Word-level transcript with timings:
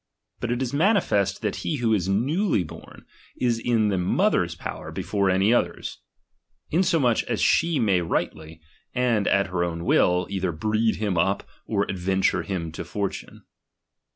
But 0.39 0.51
it 0.51 0.63
is 0.63 0.71
maiii 0.73 1.03
''fest 1.07 1.43
that 1.43 1.57
he 1.57 1.75
who 1.75 1.93
is 1.93 2.09
newly 2.09 2.63
born, 2.63 3.05
is 3.39 3.59
in 3.59 3.89
the 3.89 3.97
viother's 3.97 4.55
t 4.55 4.59
power 4.59 4.91
before 4.91 5.29
any 5.29 5.53
others; 5.53 5.99
insomuch 6.71 7.21
as 7.25 7.39
she 7.39 7.77
may 7.77 7.99
rigbtlyj 7.99 8.61
and 8.95 9.27
at 9.27 9.45
her 9.49 9.63
own 9.63 9.85
will, 9.85 10.25
either 10.31 10.51
breed 10.51 10.95
him 10.95 11.19
up 11.19 11.47
or 11.67 11.83
adventure 11.83 12.41
him 12.41 12.71
to 12.71 12.83
fortune. 12.83 13.43